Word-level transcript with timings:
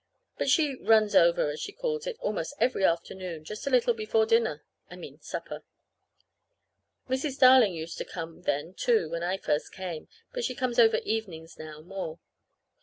But 0.39 0.49
she 0.49 0.73
"runs 0.77 1.13
over," 1.13 1.51
as 1.51 1.59
she 1.61 1.71
calls 1.71 2.07
it, 2.07 2.17
almost 2.19 2.55
every 2.59 2.83
afternoon 2.83 3.43
just 3.43 3.67
a 3.67 3.69
little 3.69 3.93
before 3.93 4.25
dinner 4.25 4.63
I 4.89 4.95
mean 4.95 5.19
supper. 5.21 5.63
Mrs. 7.07 7.37
Darling 7.37 7.75
used 7.75 7.99
to 7.99 8.05
come 8.05 8.41
then, 8.41 8.73
too, 8.73 9.11
when 9.11 9.21
I 9.21 9.37
first 9.37 9.71
came; 9.71 10.07
but 10.33 10.43
she 10.43 10.55
comes 10.55 10.79
over 10.79 10.97
evenings 11.03 11.59
now 11.59 11.81
more. 11.81 12.17